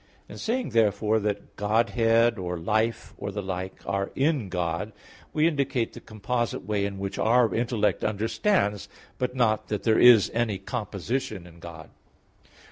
In 0.27 0.39
saying 0.39 0.69
therefore 0.71 1.19
that 1.19 1.55
Godhead, 1.57 2.39
or 2.39 2.57
life, 2.57 3.13
or 3.19 3.31
the 3.31 3.43
like 3.43 3.81
are 3.85 4.09
in 4.15 4.49
God, 4.49 4.93
we 5.31 5.47
indicate 5.47 5.93
the 5.93 5.99
composite 5.99 6.65
way 6.65 6.87
in 6.87 6.97
which 6.97 7.19
our 7.19 7.53
intellect 7.53 8.03
understands, 8.03 8.89
but 9.19 9.35
not 9.35 9.67
that 9.67 9.83
there 9.83 9.99
is 9.99 10.31
any 10.33 10.57
composition 10.57 11.45
in 11.45 11.59
God. 11.59 11.91